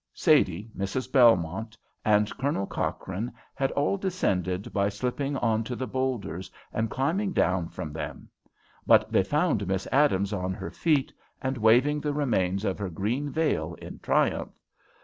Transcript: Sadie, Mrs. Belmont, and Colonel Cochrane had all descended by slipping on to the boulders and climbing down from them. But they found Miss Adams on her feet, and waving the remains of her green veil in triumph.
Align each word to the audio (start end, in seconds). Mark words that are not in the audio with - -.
Sadie, 0.15 0.71
Mrs. 0.75 1.11
Belmont, 1.11 1.77
and 2.03 2.35
Colonel 2.39 2.65
Cochrane 2.65 3.31
had 3.53 3.69
all 3.73 3.97
descended 3.97 4.73
by 4.73 4.89
slipping 4.89 5.37
on 5.37 5.63
to 5.65 5.75
the 5.75 5.85
boulders 5.85 6.49
and 6.73 6.89
climbing 6.89 7.33
down 7.33 7.69
from 7.69 7.93
them. 7.93 8.27
But 8.87 9.11
they 9.11 9.21
found 9.23 9.67
Miss 9.67 9.87
Adams 9.91 10.33
on 10.33 10.55
her 10.55 10.71
feet, 10.71 11.13
and 11.39 11.55
waving 11.55 12.01
the 12.01 12.13
remains 12.13 12.65
of 12.65 12.79
her 12.79 12.89
green 12.89 13.29
veil 13.29 13.75
in 13.75 13.99
triumph. 13.99 14.57